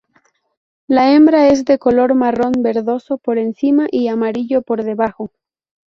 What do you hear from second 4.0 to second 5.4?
amarillo por debajo.